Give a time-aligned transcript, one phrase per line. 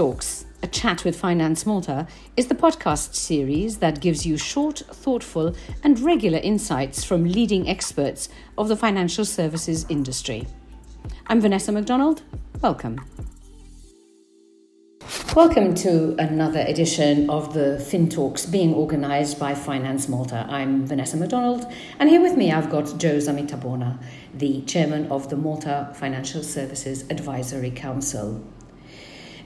[0.00, 5.54] FinTalks, a chat with Finance Malta, is the podcast series that gives you short, thoughtful,
[5.84, 10.48] and regular insights from leading experts of the financial services industry.
[11.26, 12.22] I'm Vanessa McDonald.
[12.62, 12.98] Welcome.
[15.36, 20.46] Welcome to another edition of the FinTalks being organised by Finance Malta.
[20.48, 25.28] I'm Vanessa McDonald, and here with me I've got Joe Zammit Tabona, the chairman of
[25.28, 28.42] the Malta Financial Services Advisory Council.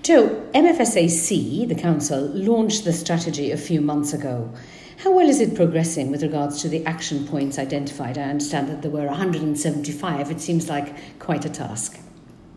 [0.04, 4.52] Joe, MFSAC, the council, launched the strategy a few months ago.
[4.98, 8.18] How well is it progressing with regards to the action points identified?
[8.18, 10.30] I understand that there were 175.
[10.30, 11.98] It seems like quite a task.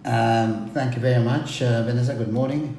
[0.03, 2.15] Um, thank you very much, uh, Vanessa.
[2.15, 2.75] Good morning.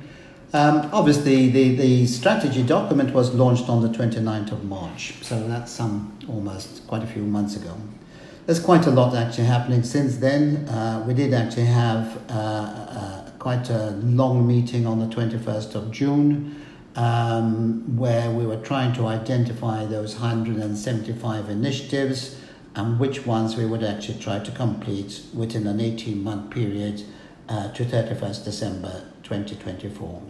[0.53, 5.73] Um, obviously, the, the strategy document was launched on the 29th of March, so that's
[5.73, 7.75] some almost quite a few months ago.
[8.45, 10.69] There's quite a lot actually happening since then.
[10.69, 13.18] Uh, we did actually have uh, uh
[13.49, 16.55] quite a long meeting on the 21st of June
[16.97, 22.39] um, where we were trying to identify those 175 initiatives
[22.75, 27.03] and which ones we would actually try to complete within an 18 month period
[27.49, 30.23] uh, to 31st December 2024.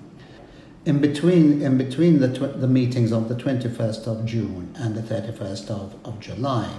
[0.84, 5.02] In between, in between the, tw- the meetings of the 21st of June and the
[5.02, 6.72] 31st of, of July,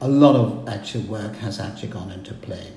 [0.00, 2.68] a lot of actual work has actually gone into play.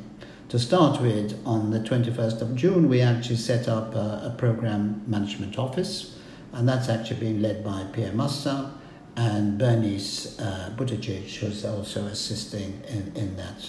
[0.53, 5.01] To start with, on the 21st of June, we actually set up a, a program
[5.07, 6.15] management office,
[6.51, 8.71] and that's actually being led by Pierre Massa
[9.15, 13.67] and Bernice uh, Buttigieg, who's also assisting in, in that.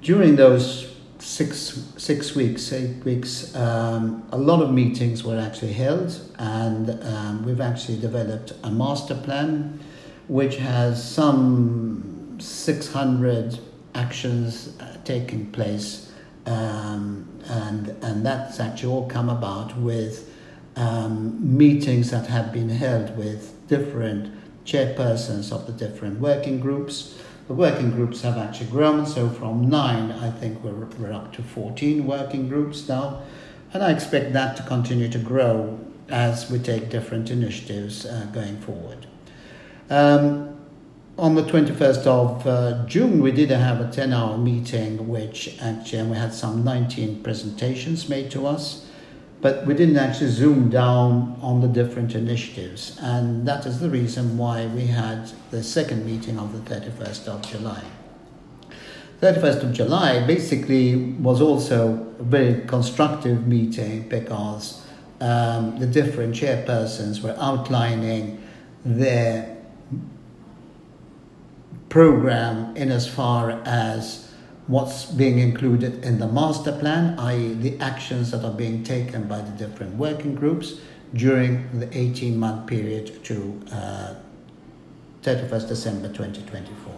[0.00, 6.18] During those six six weeks, eight weeks, um, a lot of meetings were actually held,
[6.38, 9.78] and um, we've actually developed a master plan,
[10.28, 13.58] which has some 600
[13.94, 16.12] actions uh, taking place,
[16.46, 20.30] um, and and that's actually all come about with
[20.76, 24.32] um, meetings that have been held with different
[24.64, 27.18] chairpersons of the different working groups.
[27.48, 31.42] The working groups have actually grown, so from nine, I think we're, we're up to
[31.42, 33.22] 14 working groups now,
[33.72, 35.78] and I expect that to continue to grow
[36.08, 39.06] as we take different initiatives uh, going forward.
[39.88, 40.49] Um,
[41.20, 46.02] on the 21st of uh, June, we did have a 10 hour meeting, which actually
[46.04, 48.86] we had some 19 presentations made to us,
[49.42, 52.98] but we didn't actually zoom down on the different initiatives.
[53.02, 57.46] And that is the reason why we had the second meeting of the 31st of
[57.46, 57.84] July.
[59.20, 64.82] 31st of July basically was also a very constructive meeting because
[65.20, 68.42] um, the different chairpersons were outlining
[68.86, 69.59] their
[71.90, 74.32] program in as far as
[74.68, 79.40] what's being included in the master plan, i.e., the actions that are being taken by
[79.40, 80.80] the different working groups
[81.14, 84.14] during the 18 month period to uh,
[85.22, 86.94] 31st December 2024.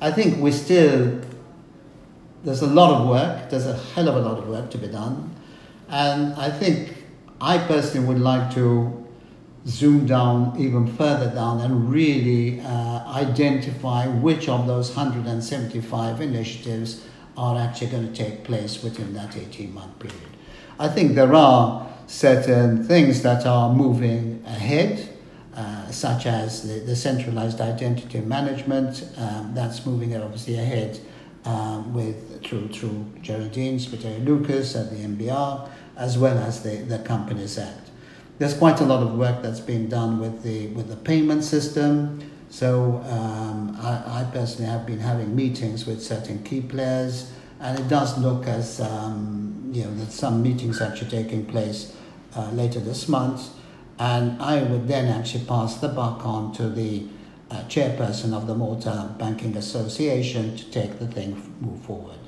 [0.00, 1.20] I think we still,
[2.42, 4.88] there's a lot of work, there's a hell of a lot of work to be
[4.88, 5.34] done,
[5.88, 7.04] and I think
[7.40, 9.07] I personally would like to
[9.66, 17.04] zoom down even further down and really uh, identify which of those 175 initiatives
[17.36, 20.18] are actually going to take place within that 18 month period.
[20.78, 25.16] I think there are certain things that are moving ahead,
[25.54, 31.00] uh, such as the, the, centralized identity management, um, that's moving obviously ahead
[31.44, 36.98] um, with through through Geraldine Spiteri Lucas at the MBR, as well as the, the
[37.00, 37.87] Companies Act
[38.38, 42.20] there's quite a lot of work that's been done with the with the payment system.
[42.50, 47.88] So um, I, I, personally have been having meetings with certain key players, and it
[47.88, 51.94] does look as um, you know that some meetings are actually taking place
[52.36, 53.50] uh, later this month,
[53.98, 57.06] and I would then actually pass the buck on to the
[57.50, 62.18] uh, chairperson of the Malta Banking Association to take the thing move forward.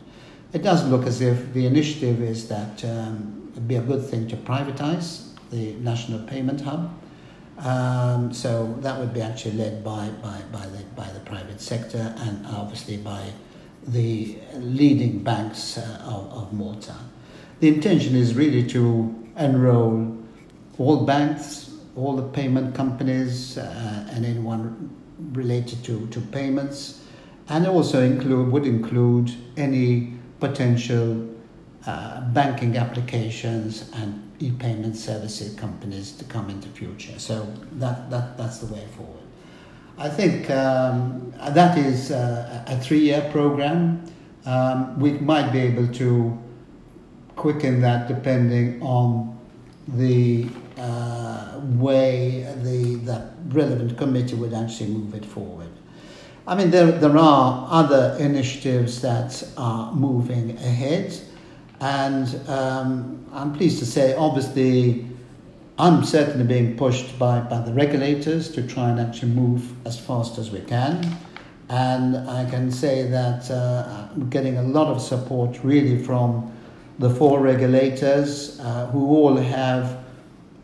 [0.52, 4.26] It does look as if the initiative is that um, it'd be a good thing
[4.28, 6.90] to privatize the National Payment Hub.
[7.58, 12.14] Um, so that would be actually led by, by, by, the, by the private sector
[12.18, 13.32] and obviously by
[13.86, 16.94] the leading banks uh, of, of Malta.
[17.60, 20.16] The intention is really to enroll
[20.78, 24.90] all banks, all the payment companies, uh, and anyone
[25.32, 27.04] related to, to payments,
[27.48, 31.28] and also include would include any potential
[31.86, 37.18] uh, banking applications and e-payment services companies to come into future.
[37.18, 39.16] So that, that that's the way forward.
[39.98, 44.02] I think um, that is a, a three-year program.
[44.46, 46.38] Um, we might be able to
[47.36, 49.38] quicken that depending on
[49.88, 50.48] the
[50.78, 55.68] uh, way the, the relevant committee would actually move it forward.
[56.46, 61.14] I mean, there, there are other initiatives that are moving ahead,
[61.80, 65.06] and um, I'm pleased to say, obviously,
[65.78, 70.36] I'm certainly being pushed by, by the regulators to try and actually move as fast
[70.36, 71.16] as we can.
[71.70, 76.52] And I can say that uh, I'm getting a lot of support really from
[76.98, 80.04] the four regulators uh, who all have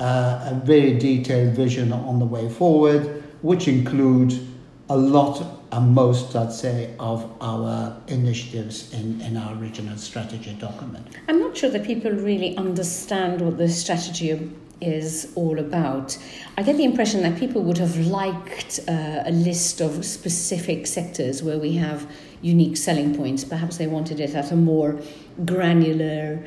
[0.00, 4.38] uh, a very detailed vision on the way forward, which include
[4.88, 11.06] a lot and most, I'd say, of our initiatives in, in our original strategy document.
[11.28, 14.50] I'm not sure that people really understand what the strategy
[14.80, 16.16] is all about.
[16.56, 21.42] I get the impression that people would have liked uh, a list of specific sectors
[21.42, 22.08] where we have
[22.42, 23.42] unique selling points.
[23.42, 25.00] Perhaps they wanted it at a more
[25.44, 26.46] granular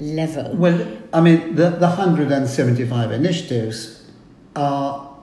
[0.00, 0.54] level.
[0.56, 4.10] Well, I mean, the, the 175 initiatives
[4.54, 5.16] are,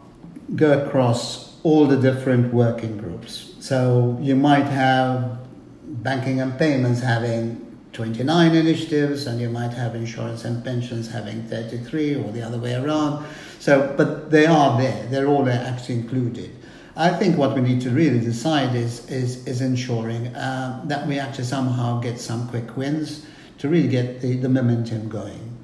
[0.56, 3.56] go across all the different working groups.
[3.60, 5.40] So you might have
[5.84, 7.60] banking and payments having
[7.92, 12.76] 29 initiatives, and you might have insurance and pensions having 33 or the other way
[12.76, 13.26] around.
[13.58, 16.52] So, but they are there, they're all actually included.
[16.96, 21.18] I think what we need to really decide is, is, is ensuring uh, that we
[21.18, 23.26] actually somehow get some quick wins
[23.58, 25.58] to really get the, the momentum going.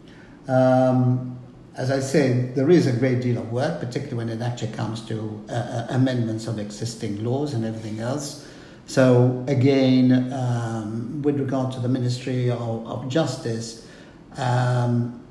[0.47, 1.37] Um,
[1.75, 5.05] as I said, there is a great deal of work, particularly when it actually comes
[5.07, 8.47] to uh, uh amendments of existing laws and everything else.
[8.87, 13.87] So again, um, with regard to the Ministry of, of Justice,
[14.37, 15.23] um,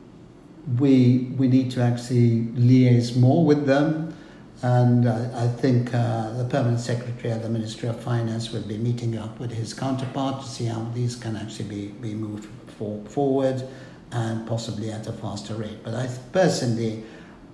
[0.79, 4.15] we we need to actually liaise more with them,
[4.63, 8.79] and I, I think uh, the permanent secretary of the Ministry of Finance will be
[8.79, 12.49] meeting up with his counterpart to see how these can actually be be moved
[12.79, 13.63] for, forward,
[14.13, 15.83] and possibly at a faster rate.
[15.83, 17.05] But I personally,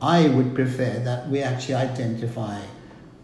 [0.01, 2.61] I would prefer that we actually identify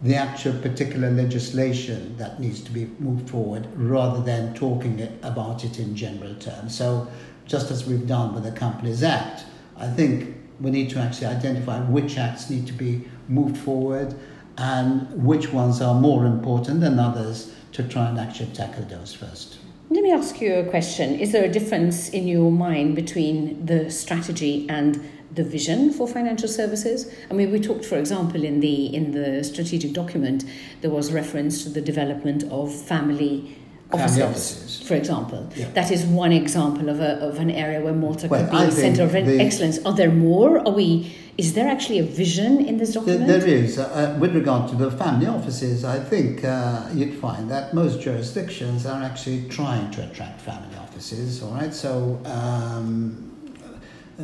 [0.01, 5.79] the actual particular legislation that needs to be moved forward rather than talking about it
[5.79, 6.75] in general terms.
[6.75, 7.07] So,
[7.45, 9.43] just as we've done with the Companies Act,
[9.77, 14.15] I think we need to actually identify which acts need to be moved forward
[14.57, 19.57] and which ones are more important than others to try and actually tackle those first.
[19.89, 21.19] Let me ask you a question.
[21.19, 24.99] Is there a difference in your mind between the strategy and
[25.35, 27.11] the vision for financial services.
[27.29, 30.45] I mean, we talked, for example, in the in the strategic document,
[30.81, 33.57] there was reference to the development of family
[33.91, 34.87] offices, offices.
[34.87, 35.49] for example.
[35.55, 35.69] Yeah.
[35.71, 38.71] That is one example of a of an area where Malta well, could be a
[38.71, 39.83] centre of the, excellence.
[39.85, 40.59] Are there more?
[40.59, 41.15] Are we?
[41.35, 43.27] Is there actually a vision in this document?
[43.27, 43.79] there, there is.
[43.79, 48.01] Uh, uh, with regard to the family offices, I think uh, you'd find that most
[48.01, 51.41] jurisdictions are actually trying to attract family offices.
[51.41, 52.21] All right, so.
[52.25, 53.29] Um,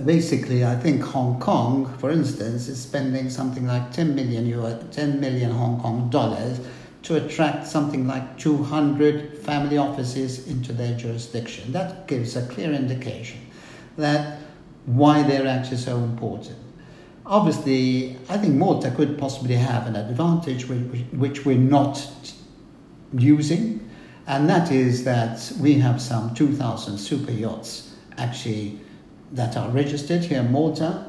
[0.05, 5.19] basically, I think Hong Kong, for instance, is spending something like 10 million euro, 10
[5.19, 6.59] million Hong Kong dollars
[7.03, 11.71] to attract something like 200 family offices into their jurisdiction.
[11.71, 13.39] That gives a clear indication
[13.97, 14.39] that
[14.85, 16.57] why they're actually so important.
[17.29, 22.11] Obviously, I think Malta could possibly have an advantage which, we're not
[23.13, 23.87] using,
[24.25, 28.79] and that is that we have some 2,000 super yachts actually
[29.33, 31.05] that are registered here in Malta.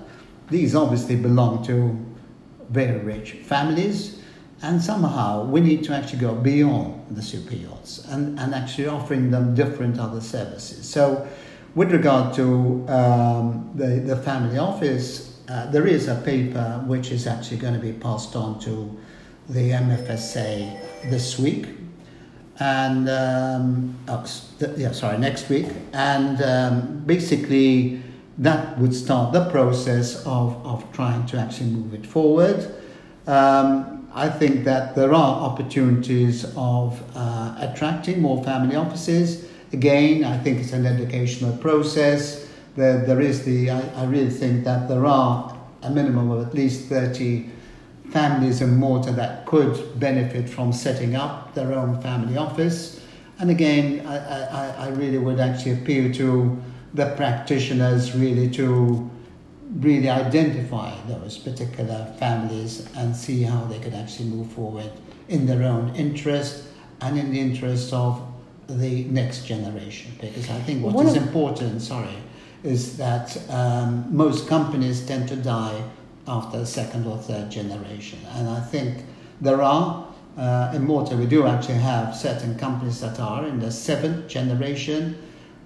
[0.51, 1.99] These obviously belong to
[2.69, 4.21] very rich families,
[4.61, 9.31] and somehow we need to actually go beyond the super yachts and, and actually offering
[9.31, 10.87] them different other services.
[10.87, 11.27] So,
[11.75, 17.27] with regard to um, the, the family office, uh, there is a paper which is
[17.27, 18.97] actually going to be passed on to
[19.49, 21.67] the MFSA this week,
[22.61, 24.25] and um, oh,
[24.77, 28.01] yeah, sorry, next week, and um, basically
[28.39, 32.73] that would start the process of, of trying to actually move it forward.
[33.27, 39.47] Um, I think that there are opportunities of uh, attracting more family offices.
[39.73, 42.40] Again, I think it's an educational process.
[42.77, 46.55] There, there is the, I, I really think that there are a minimum of at
[46.55, 47.49] least 30
[48.11, 53.01] families in Malta that could benefit from setting up their own family office.
[53.39, 56.61] And again, I, I, I really would actually appeal to
[56.95, 59.09] the practitioners really to
[59.79, 64.91] really identify those particular families and see how they could actually move forward
[65.29, 66.65] in their own interest
[67.01, 68.21] and in the interest of
[68.67, 70.13] the next generation.
[70.21, 72.17] Because I think what is important, sorry,
[72.63, 75.83] is that um, most companies tend to die
[76.27, 78.19] after the second or third generation.
[78.35, 79.05] And I think
[79.41, 83.71] there are, uh, in Malta, we do actually have certain companies that are in the
[83.71, 85.17] seventh generation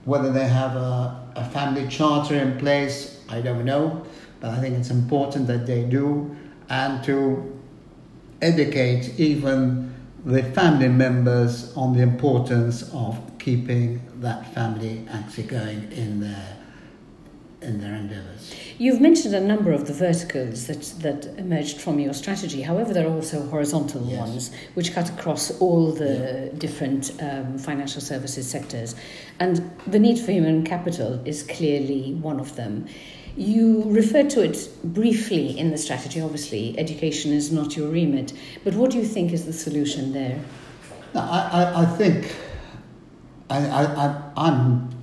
[0.05, 4.05] whether they have a, a family charter in place, I don't know.
[4.41, 6.37] but I think it's important that they do
[6.69, 7.59] and to
[8.43, 16.21] educate even the family members on the importance of keeping that family actually going in
[16.21, 16.57] their
[17.65, 18.55] in their endeavours.
[18.77, 22.63] You've mentioned a number of the verticals that, that emerged from your strategy.
[22.63, 24.19] However, there are also horizontal yes.
[24.19, 26.59] ones which cut across all the yeah.
[26.59, 28.97] different um, financial services sectors.
[29.39, 32.87] And the need for human capital is clearly one of them.
[33.37, 36.21] You referred to it briefly in the strategy.
[36.21, 38.33] Obviously, education is not your remit,
[38.65, 40.41] but what do you think is the solution there?
[41.15, 42.35] No, I, I, I think
[43.51, 44.94] I, I, I'm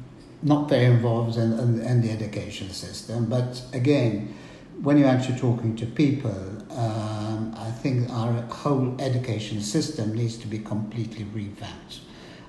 [0.44, 4.34] not very involved in, in, in, the education system, but again,
[4.82, 6.32] when you're actually talking to people,
[6.72, 12.00] um, I think our whole education system needs to be completely revamped.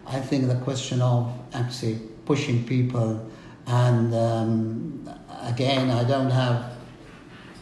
[0.07, 3.31] I think the question of actually pushing people
[3.67, 5.11] and um,
[5.43, 6.73] again, I don't have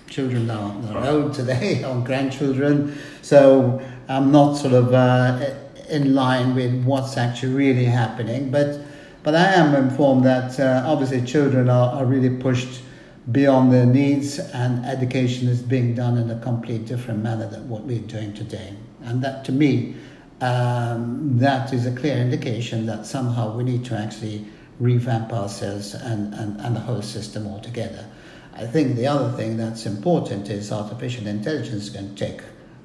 [0.09, 5.55] children on the road today or grandchildren, so I'm not sort of uh,
[5.89, 8.51] in line with what's actually really happening.
[8.51, 8.81] But
[9.23, 12.83] but I am informed that uh, obviously children are, are really pushed
[13.31, 17.83] beyond their needs, and education is being done in a complete different manner than what
[17.83, 18.75] we're doing today.
[19.03, 19.95] And that, to me,
[20.41, 24.47] um, that is a clear indication that somehow we need to actually
[24.79, 28.07] revamp ourselves and, and, and the whole system altogether.
[28.55, 32.41] I think the other thing that's important is artificial intelligence to take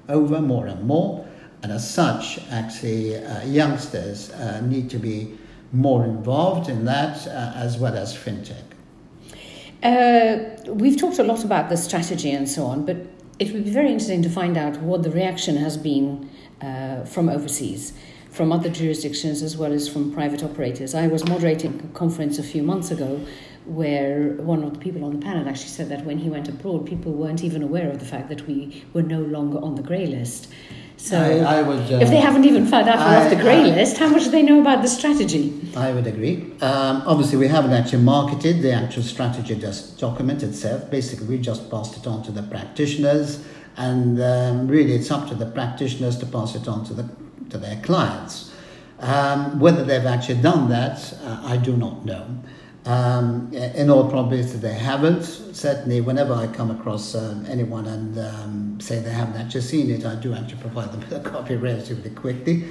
[0.09, 1.25] over more and more,
[1.63, 5.37] and as such, actually, uh, youngsters uh, need to be
[5.75, 8.63] more involved in that uh, as well as fintech.
[9.83, 12.97] Uh, we've talked a lot about the strategy and so on, but
[13.37, 16.29] it would be very interesting to find out what the reaction has been
[16.61, 17.93] uh, from overseas
[18.35, 20.93] from other jurisdictions as well as from private operators.
[20.93, 23.21] I was moderating a conference a few months ago
[23.65, 26.85] where one of the people on the panel actually said that when he went abroad,
[26.85, 30.05] people weren't even aware of the fact that we were no longer on the grey
[30.05, 30.51] list.
[30.97, 33.97] So, I, I would, uh, if they haven't even found out off the grey list,
[33.97, 35.53] how much do they know about the strategy?
[35.75, 36.51] I would agree.
[36.61, 40.89] Um, obviously, we haven't actually marketed the actual strategy just document itself.
[40.89, 43.45] Basically, we just passed it on to the practitioners,
[43.77, 47.09] and um, really, it's up to the practitioners to pass it on to the
[47.49, 48.51] to their clients.
[48.99, 52.25] Um, whether they've actually done that, uh, I do not know.
[52.85, 55.23] Um, in all probability, they haven't.
[55.23, 60.05] Certainly, whenever I come across um, anyone and um, say they haven't actually seen it,
[60.05, 62.65] I do actually provide them with a copy relatively quickly.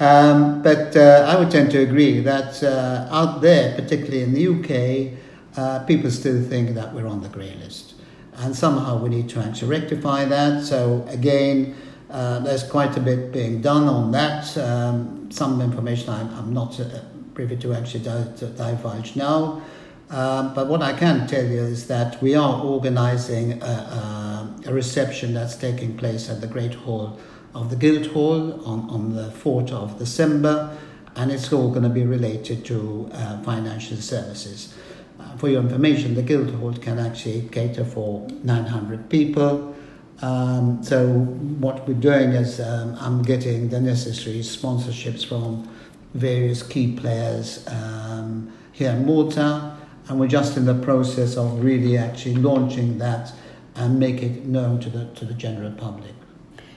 [0.00, 4.48] Um, but uh, I would tend to agree that uh, out there, particularly in the
[4.48, 5.18] UK,
[5.56, 7.94] uh, people still think that we're on the grey list.
[8.38, 10.64] And somehow we need to actually rectify that.
[10.64, 11.76] So, again,
[12.10, 14.56] uh, there's quite a bit being done on that.
[14.58, 17.00] Um, some information I'm, I'm not uh,
[17.34, 19.62] privy to actually divulge now.
[20.10, 24.72] Um, but what I can tell you is that we are organizing a, a, a,
[24.72, 27.18] reception that's taking place at the Great Hall
[27.54, 30.76] of the Guildhall on, on the 4th of December,
[31.16, 34.74] and it's all going to be related to uh, financial services.
[35.18, 39.74] Uh, for your information, the Guildhall can actually cater for 900 people.
[40.20, 45.68] Um, so what we're doing is um, I'm getting the necessary sponsorships from
[46.14, 49.76] various key players um, here in Malta,
[50.08, 53.32] and we're just in the process of really actually launching that
[53.74, 56.14] and make it known to the to the general public.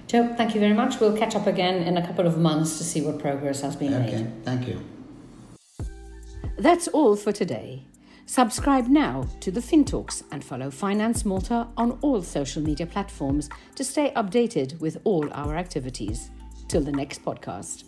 [0.07, 0.99] Joe, thank you very much.
[0.99, 3.93] We'll catch up again in a couple of months to see what progress has been
[3.93, 4.13] okay, made.
[4.13, 4.79] Okay, thank you.
[6.57, 7.83] That's all for today.
[8.27, 13.83] Subscribe now to the FinTalks and follow Finance Malta on all social media platforms to
[13.83, 16.29] stay updated with all our activities.
[16.67, 17.83] Till the next podcast.